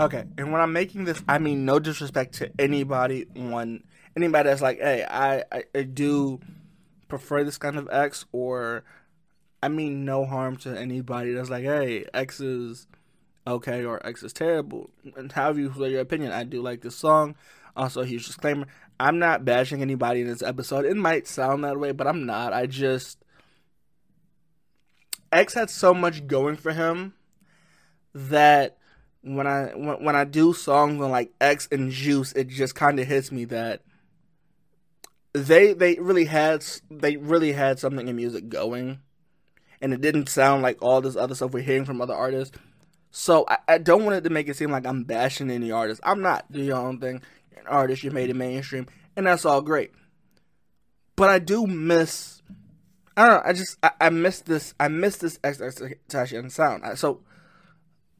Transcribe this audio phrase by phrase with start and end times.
[0.00, 3.82] Okay, and when I'm making this, I mean no disrespect to anybody on
[4.16, 6.38] anybody that's like, hey, I, I, I do
[7.08, 8.84] prefer this kind of X, or
[9.60, 12.86] I mean no harm to anybody that's like, hey, X is
[13.44, 14.90] okay or X is terrible.
[15.16, 17.34] And however you your opinion, I do like this song.
[17.76, 18.66] Also, huge disclaimer:
[19.00, 20.84] I'm not bashing anybody in this episode.
[20.84, 22.52] It might sound that way, but I'm not.
[22.52, 23.18] I just
[25.32, 27.14] X had so much going for him
[28.14, 28.77] that
[29.36, 32.98] when I when, when I do songs on like X and Juice, it just kind
[32.98, 33.82] of hits me that
[35.32, 39.00] they they really had they really had something in music going,
[39.80, 42.56] and it didn't sound like all this other stuff we're hearing from other artists.
[43.10, 46.00] So I, I don't want it to make it seem like I'm bashing any artist.
[46.04, 46.50] I'm not.
[46.52, 47.22] Do your own thing.
[47.56, 48.04] An artist.
[48.04, 48.86] You made it mainstream,
[49.16, 49.92] and that's all great.
[51.16, 52.42] But I do miss.
[53.16, 53.50] I don't know.
[53.50, 54.74] I just I, I miss this.
[54.78, 56.98] I miss this XXXTentacion sound.
[56.98, 57.20] So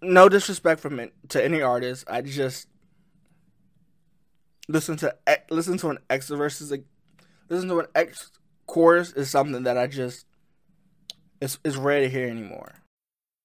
[0.02, 2.04] no disrespect from it to any artist.
[2.08, 2.68] I just
[4.68, 5.16] listen to
[5.50, 6.78] listen to an X versus a
[7.48, 8.30] listen to an X
[8.66, 10.26] chorus is something that I just
[11.40, 12.74] is is rare to hear anymore.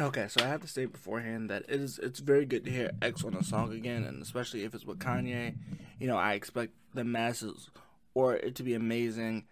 [0.00, 2.90] Okay, so I have to say beforehand that it is it's very good to hear
[3.02, 5.56] X on a song again, and especially if it's with Kanye.
[5.98, 7.68] You know, I expect the masses
[8.14, 9.44] or it to be amazing.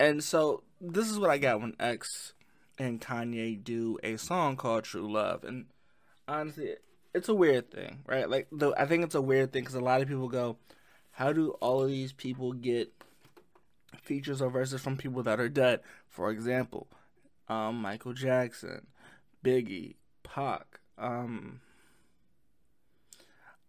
[0.00, 2.32] And so this is what I got when X
[2.76, 5.66] and Kanye do a song called True Love, and
[6.26, 6.74] honestly,
[7.14, 8.28] it's a weird thing, right?
[8.28, 10.56] Like, though I think it's a weird thing because a lot of people go,
[11.12, 12.92] "How do all of these people get
[14.02, 16.88] features or verses from people that are dead?" For example
[17.48, 18.86] um, Michael Jackson,
[19.44, 21.60] Biggie, Pac, um,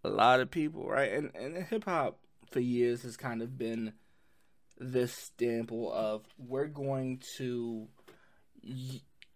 [0.03, 1.11] a lot of people, right?
[1.11, 2.19] And and hip hop
[2.51, 3.93] for years has kind of been
[4.77, 7.87] this stample of we're going to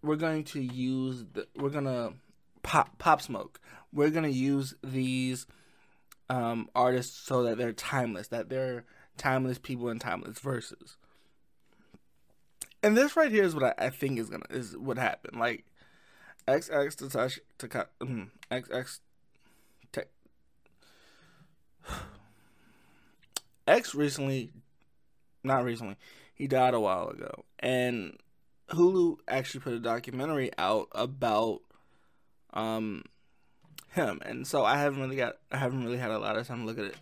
[0.01, 2.13] we're going to use the we're gonna
[2.61, 3.59] pop pop smoke.
[3.91, 5.45] We're gonna use these
[6.29, 8.85] um, artists so that they're timeless, that they're
[9.17, 10.97] timeless people and timeless verses
[12.83, 15.39] and this right here is what I, I think is gonna is what happened.
[15.39, 15.65] Like
[16.47, 18.99] XX to cut mm, XX
[19.93, 20.01] te-
[23.65, 24.51] X recently,
[25.43, 25.95] not recently,
[26.35, 28.17] he died a while ago, and
[28.69, 31.61] Hulu actually put a documentary out about
[32.53, 33.03] um
[33.91, 36.59] him, and so I haven't really got I haven't really had a lot of time
[36.61, 36.97] to look at it.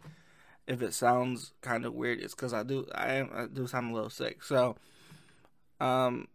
[0.68, 3.90] If it sounds kind of weird, it's because I do I am I do sound
[3.90, 4.76] a little sick, so.
[5.82, 6.28] Um,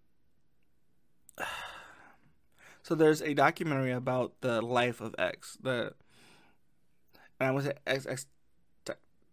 [2.83, 5.57] so there's a documentary about the life of X.
[5.63, 5.95] The
[7.39, 8.27] and I was X X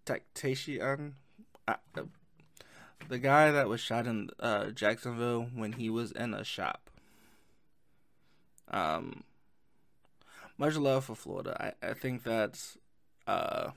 [0.05, 1.15] Tactation.
[3.09, 6.89] The guy that was shot in uh, Jacksonville when he was in a shop.
[8.69, 9.23] Um,
[10.57, 11.73] much love for Florida.
[11.83, 12.77] I, I think that's
[13.27, 13.71] uh,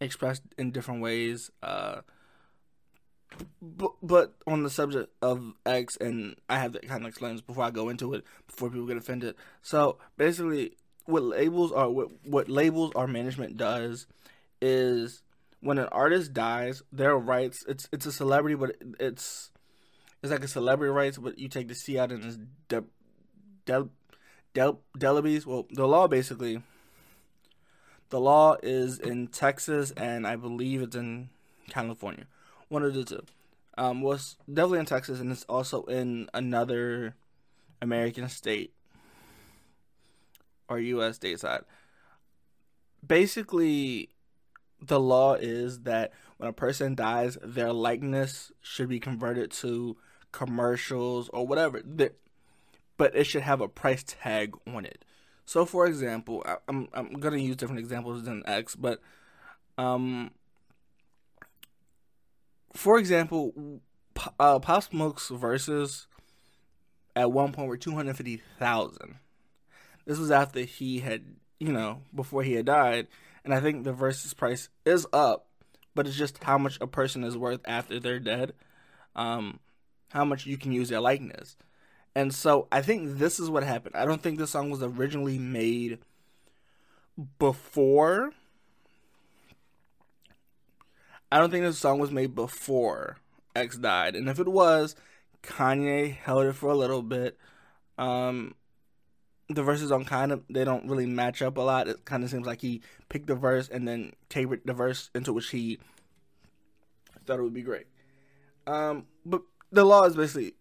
[0.00, 1.50] expressed in different ways.
[1.60, 2.02] Uh,
[3.60, 7.42] but, but on the subject of X, and I have to kind of explain this
[7.42, 9.34] before I go into it, before people get offended.
[9.62, 14.06] So basically, what labels are what, what labels our management does
[14.60, 15.22] is
[15.60, 19.50] when an artist dies, their rights it's it's a celebrity, but it's
[20.22, 22.38] it's like a celebrity rights, but you take the C out and it's
[22.68, 22.84] de,
[23.66, 23.88] de,
[24.54, 25.44] de, Delabies.
[25.44, 26.62] Well, the law basically,
[28.08, 31.28] the law is in Texas and I believe it's in
[31.68, 32.26] California
[32.68, 33.22] one of the two.
[33.78, 37.14] Um, was definitely in Texas, and it's also in another
[37.82, 38.72] American state
[40.68, 41.18] or U.S.
[41.18, 41.64] stateside.
[43.06, 44.08] Basically,
[44.80, 49.96] the law is that when a person dies, their likeness should be converted to
[50.32, 51.82] commercials or whatever.
[52.96, 55.04] But it should have a price tag on it.
[55.44, 59.00] So, for example, I'm I'm gonna use different examples than X, but
[59.78, 60.32] um,
[62.76, 63.80] for example,
[64.38, 66.06] uh, Pop Smoke's verses
[67.14, 69.16] at one point were two hundred fifty thousand.
[70.04, 71.24] This was after he had,
[71.58, 73.08] you know, before he had died,
[73.44, 75.48] and I think the verses price is up,
[75.94, 78.52] but it's just how much a person is worth after they're dead,
[79.16, 79.58] um,
[80.12, 81.56] how much you can use their likeness,
[82.16, 83.94] And so I think this is what happened.
[83.94, 85.98] I don't think this song was originally made
[87.38, 88.32] before.
[91.30, 93.18] I don't think this song was made before
[93.54, 94.14] X died.
[94.14, 94.94] And if it was,
[95.42, 97.38] Kanye held it for a little bit.
[97.98, 98.54] Um,
[99.48, 101.88] the verses on kind of they don't really match up a lot.
[101.88, 105.32] It kind of seems like he picked the verse and then tapered the verse into
[105.32, 105.78] which he
[107.24, 107.86] thought it would be great.
[108.66, 110.54] Um, but the law is basically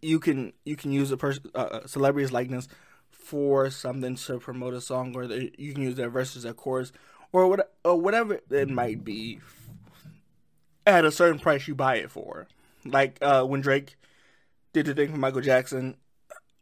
[0.00, 2.68] you can you can use a person uh, celebrity's likeness
[3.10, 6.92] for something to promote a song, or the, you can use their verses, their chorus,
[7.32, 9.40] or what or whatever it might be.
[10.86, 12.48] At a certain price, you buy it for.
[12.84, 13.96] Like uh, when Drake
[14.72, 15.96] did the thing for Michael Jackson,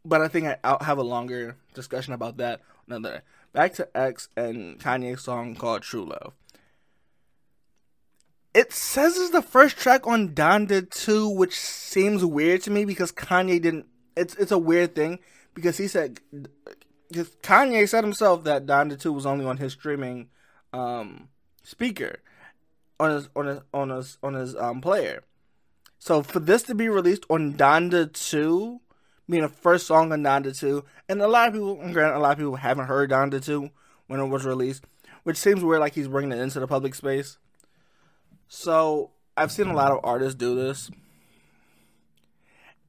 [0.05, 3.23] but I think I, will have a longer discussion about that another.
[3.53, 6.33] Back to X and Kanye's song called True Love.
[8.53, 13.11] It says it's the first track on Donda 2, which seems weird to me because
[13.11, 13.87] Kanye didn't.
[14.15, 15.19] It's it's a weird thing
[15.53, 16.19] because he said
[17.13, 20.29] Kanye said himself that Donda 2 was only on his streaming
[20.73, 21.29] um,
[21.63, 22.19] speaker
[23.01, 25.23] on his on his on his on his um, player.
[25.97, 28.79] So for this to be released on Donda 2
[29.29, 32.33] being the first song on Donda 2, and a lot of people, granted, a lot
[32.33, 33.69] of people haven't heard Donda 2
[34.07, 34.83] when it was released,
[35.23, 37.37] which seems weird, like he's bringing it into the public space.
[38.47, 40.91] So I've seen a lot of artists do this,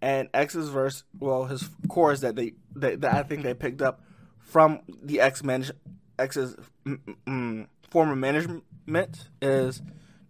[0.01, 4.03] and X's verse, well, his chorus that they that, that I think they picked up
[4.41, 5.71] from the X manage
[6.19, 9.83] X's mm, mm, former management is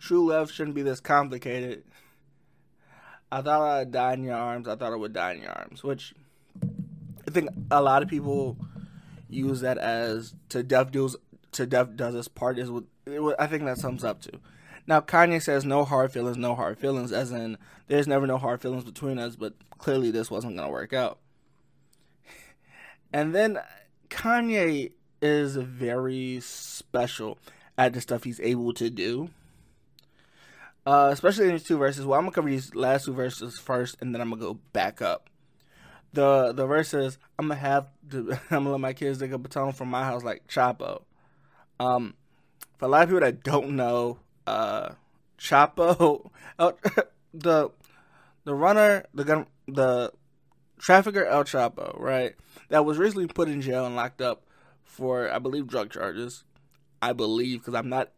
[0.02, 1.84] true love shouldn't be this complicated.
[3.30, 4.66] I thought I would die in your arms.
[4.66, 6.12] I thought I would die in your arms, which
[6.60, 8.56] I think a lot of people
[9.30, 11.16] use that as to Def does
[11.52, 12.84] to Def does this part is what
[13.38, 14.32] I think that sums up to.
[14.86, 17.56] Now Kanye says no hard feelings, no hard feelings, as in
[17.86, 21.20] there's never no hard feelings between us, but clearly this wasn't gonna work out.
[23.12, 23.60] And then
[24.10, 27.38] Kanye is very special
[27.78, 29.30] at the stuff he's able to do.
[30.84, 32.04] Uh, especially in these two verses.
[32.04, 35.00] Well, I'm gonna cover these last two verses first, and then I'm gonna go back
[35.00, 35.30] up.
[36.12, 39.72] The the verses I'm gonna have to, I'm gonna let my kids dig a baton
[39.72, 41.02] from my house like Chapo.
[41.78, 42.14] Um,
[42.78, 44.90] for a lot of people that don't know, uh,
[45.38, 46.30] Chapo,
[47.34, 47.70] the
[48.44, 50.12] the runner, the gun, the
[50.80, 52.34] trafficker El Chapo, right?
[52.68, 54.44] That was recently put in jail and locked up
[54.82, 56.44] for, I believe, drug charges.
[57.00, 58.10] I believe because I'm not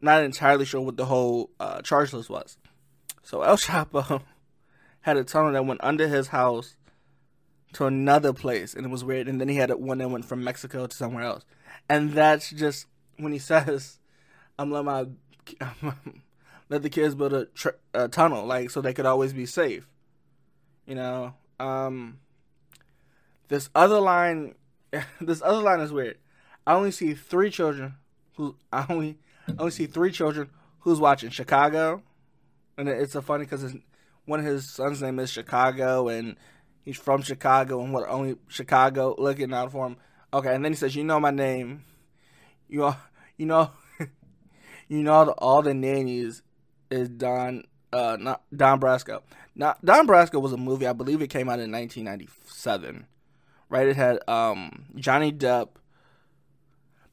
[0.00, 2.56] not entirely sure what the whole uh, charge list was.
[3.22, 4.22] So El Chapo
[5.02, 6.76] had a tunnel that went under his house
[7.74, 9.28] to another place, and it was weird.
[9.28, 11.44] And then he had one that went from Mexico to somewhere else,
[11.88, 12.86] and that's just
[13.16, 13.98] when he says,
[14.58, 15.06] "I'm let my
[16.68, 19.86] let the kids build a, tr- a, tunnel, like so they could always be safe."
[20.86, 22.18] You know, um,
[23.48, 24.54] this other line,
[25.20, 26.18] this other line is weird.
[26.66, 27.94] I only see three children
[28.36, 29.18] who I only
[29.48, 30.50] I only see three children
[30.80, 32.02] who's watching Chicago,
[32.76, 33.74] and it's so funny because
[34.24, 36.36] one of his son's name is Chicago, and
[36.84, 39.96] he's from Chicago, and what only Chicago looking out for him.
[40.32, 41.84] Okay, and then he says, "You know my name,
[42.68, 42.96] you all,
[43.36, 43.70] you know,
[44.88, 46.42] you know the, all the nannies
[46.90, 49.22] is Don, uh, not Don Brasco.
[49.54, 53.06] Now Don Brasco was a movie, I believe it came out in 1997,
[53.68, 53.88] right?
[53.88, 55.68] It had um Johnny Depp."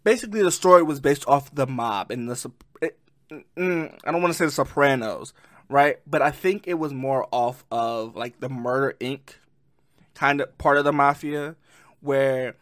[0.07, 2.97] Basically the story was based off the mob and the it,
[3.29, 5.33] mm, I don't want to say the Sopranos,
[5.67, 5.97] right?
[6.07, 9.31] But I think it was more off of like the Murder Inc.
[10.15, 11.57] kind of part of the mafia
[11.99, 12.55] where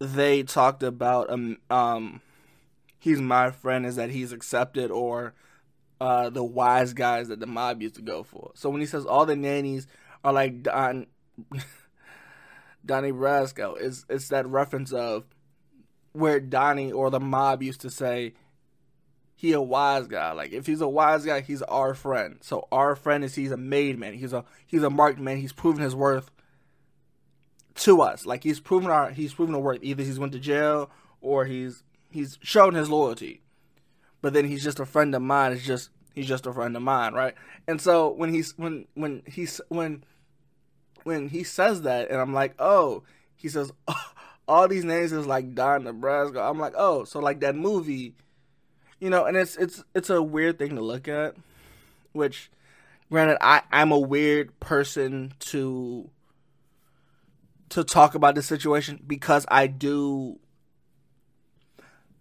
[0.00, 2.20] they talked about um um
[2.98, 5.32] he's my friend is that he's accepted or
[6.00, 8.50] uh the wise guys that the mob used to go for.
[8.54, 9.86] So when he says all the nannies
[10.24, 11.06] are like Don
[12.84, 15.22] Donnie Brasco, it's it's that reference of
[16.14, 18.32] where Donnie or the mob used to say
[19.34, 20.32] he a wise guy.
[20.32, 22.38] Like if he's a wise guy, he's our friend.
[22.40, 24.14] So our friend is he's a made man.
[24.14, 25.38] He's a he's a marked man.
[25.38, 26.30] He's proven his worth
[27.74, 28.24] to us.
[28.24, 29.80] Like he's proven our he's proven the worth.
[29.82, 30.88] Either he's went to jail
[31.20, 33.42] or he's he's shown his loyalty.
[34.22, 35.52] But then he's just a friend of mine.
[35.52, 37.34] It's just he's just a friend of mine, right?
[37.66, 40.04] And so when he's when when he's when
[41.02, 43.02] when he says that, and I'm like, oh,
[43.36, 44.10] he says, oh,
[44.46, 46.48] all these names is like Donnie Brasco.
[46.48, 48.14] I'm like, oh, so like that movie,
[49.00, 51.34] you know, and it's it's it's a weird thing to look at.
[52.12, 52.50] Which,
[53.10, 56.10] granted, I I'm a weird person to
[57.70, 60.38] to talk about this situation because I do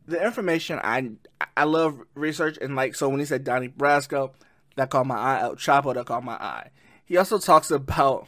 [0.06, 1.12] the information I
[1.56, 4.32] I love research and like so when he said Donnie Brasco,
[4.76, 5.42] that caught my eye.
[5.42, 6.70] El Chapo, that caught my eye.
[7.06, 8.28] He also talks about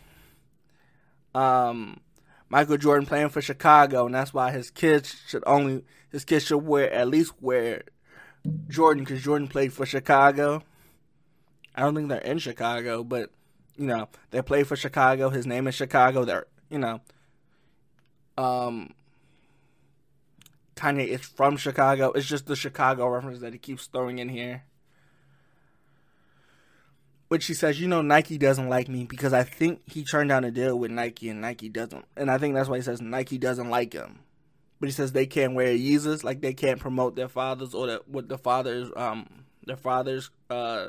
[1.33, 1.99] um,
[2.49, 6.59] Michael Jordan playing for Chicago, and that's why his kids should only his kids should
[6.59, 7.83] wear at least wear
[8.69, 10.63] Jordan because Jordan played for Chicago.
[11.75, 13.31] I don't think they're in Chicago, but
[13.77, 15.29] you know they play for Chicago.
[15.29, 16.23] His name is Chicago.
[16.23, 17.01] They're you know,
[18.37, 18.93] um,
[20.75, 22.11] Kanye is from Chicago.
[22.11, 24.63] It's just the Chicago reference that he keeps throwing in here.
[27.27, 30.43] Which he says, you know, Nike doesn't like me because I think he turned down
[30.43, 32.05] a deal with Nike and Nike doesn't.
[32.15, 34.19] And I think that's why he says Nike doesn't like him.
[34.79, 38.01] But he says they can't wear Yeezys, like they can't promote their fathers or the,
[38.05, 40.87] what the fathers, um, their fathers, uh,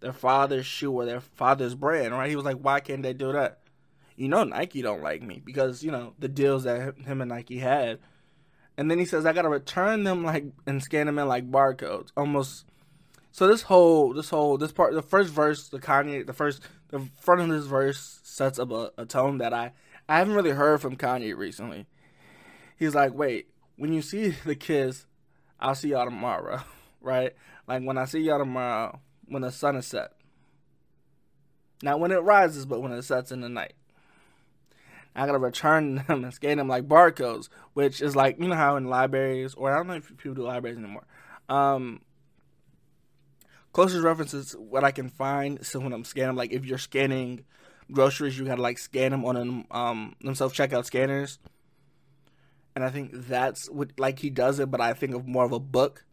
[0.00, 2.28] their father's shoe or their father's brand, right?
[2.28, 3.60] He was like, why can't they do that?
[4.16, 7.58] You know, Nike don't like me because you know the deals that him and Nike
[7.58, 7.98] had.
[8.76, 12.10] And then he says, I gotta return them like and scan them in like barcodes,
[12.16, 12.66] almost
[13.34, 17.00] so this whole this whole this part the first verse the Kanye the first the
[17.18, 19.72] front of this verse sets up a, a tone that I
[20.08, 21.86] I haven't really heard from Kanye recently.
[22.76, 25.06] He's like, wait, when you see the kids,
[25.58, 26.62] I'll see y'all tomorrow,
[27.00, 27.32] right?
[27.66, 30.12] Like when I see y'all tomorrow, when the sun is set.
[31.82, 33.74] Not when it rises, but when it sets in the night.
[35.16, 38.76] I gotta return them and scan them like barcodes, which is like you know how
[38.76, 41.08] in libraries, or I don't know if people do libraries anymore.
[41.48, 42.00] Um,
[43.74, 45.66] closest references what I can find.
[45.66, 47.44] So when I'm scanning, like if you're scanning
[47.92, 51.38] groceries, you gotta like scan them on them um them self checkout scanners.
[52.74, 55.52] And I think that's what like he does it, but I think of more of
[55.52, 56.06] a book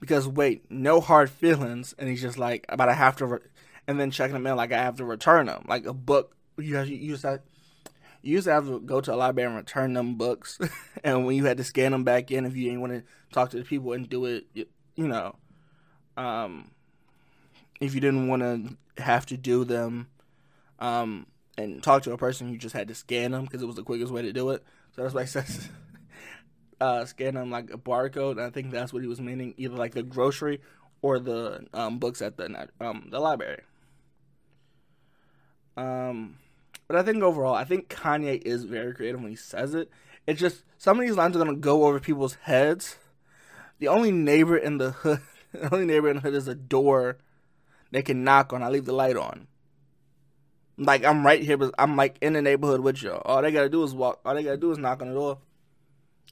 [0.00, 3.38] because wait, no hard feelings, and he's just like, but I have to, re-,
[3.86, 6.36] and then checking them in like I have to return them like a book.
[6.56, 7.40] You have, you just have,
[8.20, 10.58] you used to have to go to a library and return them books,
[11.04, 13.50] and when you had to scan them back in, if you didn't want to talk
[13.50, 14.66] to the people and do it, you,
[14.96, 15.36] you know,
[16.16, 16.72] um,
[17.82, 20.06] if you didn't want to have to do them
[20.78, 21.26] um,
[21.58, 23.82] and talk to a person, you just had to scan them because it was the
[23.82, 24.62] quickest way to do it.
[24.94, 25.68] So that's why I says
[26.80, 28.40] uh, scan them like a barcode.
[28.40, 30.60] I think that's what he was meaning, either like the grocery
[31.02, 33.62] or the um, books at the um, the library.
[35.76, 36.36] Um,
[36.86, 39.90] but I think overall, I think Kanye is very creative when he says it.
[40.26, 42.96] It's just some of these lines are gonna go over people's heads.
[43.80, 45.20] The only neighbor in the hood,
[45.52, 47.18] the only neighbor in the hood is a door
[47.92, 48.62] they can knock on.
[48.62, 49.46] I leave the light on.
[50.78, 53.12] Like I'm right here, but I'm like in the neighborhood with you.
[53.12, 54.20] All they gotta do is walk.
[54.24, 55.38] All they gotta do is knock on the door.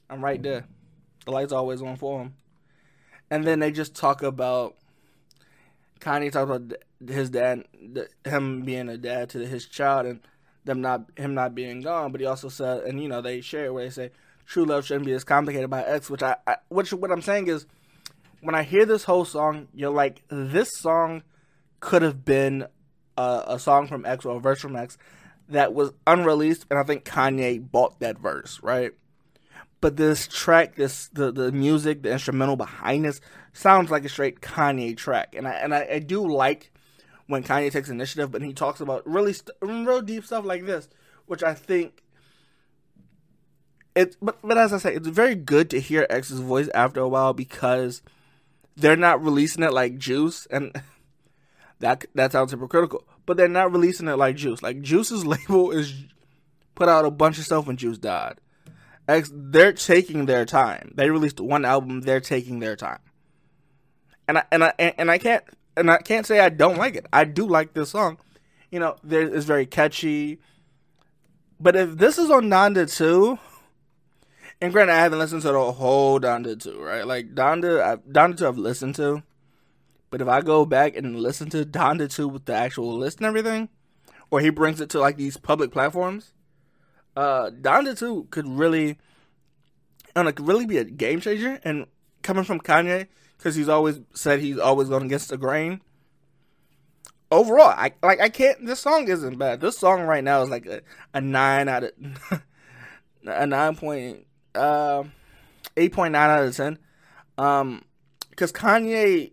[0.09, 0.65] I'm right there.
[1.25, 2.33] The light's always on for them.
[3.29, 4.75] And then they just talk about
[6.01, 6.73] Kanye talks about
[7.07, 7.65] his dad,
[8.25, 10.19] him being a dad to his child, and
[10.65, 12.11] them not him not being gone.
[12.11, 14.11] But he also said, and you know they share where they say
[14.45, 16.09] true love shouldn't be as complicated by X.
[16.09, 17.67] Which I, I which what I'm saying is,
[18.41, 21.21] when I hear this whole song, you're like, this song
[21.81, 22.65] could have been
[23.17, 24.97] a, a song from X or a verse from X
[25.49, 28.93] that was unreleased, and I think Kanye bought that verse, right?
[29.81, 33.19] But this track, this the the music, the instrumental behind this
[33.51, 36.71] sounds like a straight Kanye track, and I and I, I do like
[37.27, 40.87] when Kanye takes initiative, but he talks about really st- real deep stuff like this,
[41.25, 42.03] which I think
[43.95, 44.15] it.
[44.21, 47.33] But but as I say, it's very good to hear X's voice after a while
[47.33, 48.01] because
[48.75, 50.79] they're not releasing it like Juice, and
[51.81, 53.05] that that sounds hypocritical.
[53.25, 54.61] But they're not releasing it like Juice.
[54.61, 55.93] Like Juice's label is
[56.75, 58.39] put out a bunch of stuff when Juice died.
[59.07, 60.93] X, they're taking their time.
[60.95, 62.01] They released one album.
[62.01, 62.99] They're taking their time.
[64.27, 65.43] And I and I and I can't
[65.75, 67.05] and I can't say I don't like it.
[67.11, 68.17] I do like this song.
[68.69, 70.39] You know, there it's very catchy.
[71.59, 73.37] But if this is on Donda 2,
[74.61, 77.05] and granted, I haven't listened to the whole Donda 2, right?
[77.05, 79.21] Like Donda, I, Donda 2 I've listened to,
[80.11, 83.25] but if I go back and listen to Donda 2 with the actual list and
[83.25, 83.69] everything,
[84.29, 86.33] or he brings it to like these public platforms,
[87.15, 88.97] uh, Donda 2 could really,
[90.13, 91.59] and it could really be a game changer.
[91.63, 91.87] And
[92.23, 95.81] coming from Kanye, because he's always said he's always going against the grain.
[97.31, 98.65] Overall, I like I can't.
[98.65, 99.61] This song isn't bad.
[99.61, 100.81] This song right now is like a,
[101.13, 101.91] a nine out of
[103.25, 105.05] a nine point uh,
[105.77, 106.77] eight point nine out of ten.
[107.37, 107.83] Um,
[108.29, 109.31] because Kanye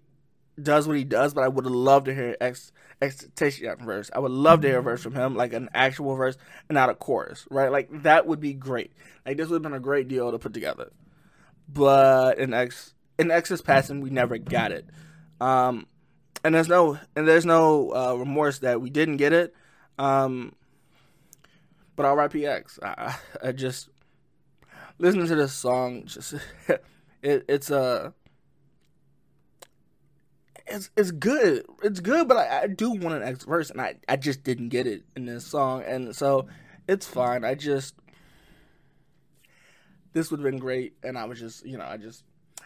[0.62, 4.10] does what he does, but I would loved to hear X XXXTentacion verse.
[4.12, 6.36] I would love to hear a verse from him, like an actual verse
[6.68, 7.70] and not a chorus, right?
[7.70, 8.92] Like that would be great.
[9.24, 10.90] Like this would have been a great deal to put together.
[11.68, 14.86] But in X in X's passing, we never got it.
[15.40, 15.86] Um,
[16.44, 19.54] and there's no and there's no uh, remorse that we didn't get it.
[19.98, 20.54] Um,
[21.96, 22.46] but R.I.P.
[22.46, 22.78] X.
[22.82, 23.88] I, I just
[24.98, 26.04] listening to this song.
[26.06, 26.34] Just
[27.22, 28.14] it, it's a
[30.70, 31.64] it's it's good.
[31.82, 34.68] It's good, but I, I do want an X verse, and I, I just didn't
[34.68, 35.82] get it in this song.
[35.86, 36.46] And so
[36.86, 37.44] it's fine.
[37.44, 37.94] I just
[40.12, 42.24] this would have been great, and I was just you know I just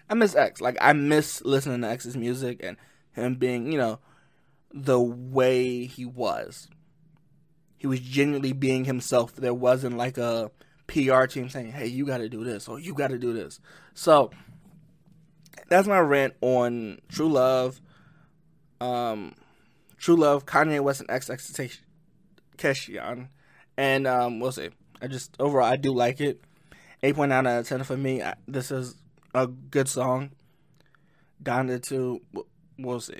[0.08, 0.60] I miss X.
[0.60, 2.76] Like I miss listening to X's music and
[3.12, 3.98] him being you know
[4.72, 6.68] the way he was.
[7.76, 9.34] He was genuinely being himself.
[9.34, 10.50] There wasn't like a
[10.86, 13.60] PR team saying, "Hey, you got to do this," or "You got to do this."
[13.94, 14.30] So
[15.68, 17.80] that's my rant on True Love.
[18.82, 19.34] Um,
[19.98, 23.28] True Love, Kanye West, and XXXTentacion,
[23.76, 24.70] and um, we'll see.
[25.00, 26.42] I just overall I do like it.
[27.02, 28.22] Eight point nine out of ten for me.
[28.22, 28.96] I, this is
[29.34, 30.32] a good song.
[31.42, 32.20] Donda 2,
[32.78, 33.18] we'll see.